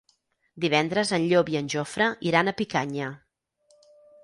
[0.63, 3.13] Divendres en Llop i en Jofre iran a Picanya.